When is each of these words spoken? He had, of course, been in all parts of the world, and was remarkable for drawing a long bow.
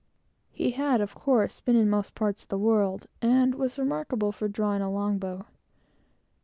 He 0.49 0.71
had, 0.71 0.99
of 0.99 1.13
course, 1.13 1.59
been 1.59 1.75
in 1.75 1.93
all 1.93 2.03
parts 2.15 2.41
of 2.41 2.49
the 2.49 2.57
world, 2.57 3.05
and 3.21 3.53
was 3.53 3.77
remarkable 3.77 4.31
for 4.31 4.47
drawing 4.47 4.81
a 4.81 4.89
long 4.91 5.19
bow. 5.19 5.45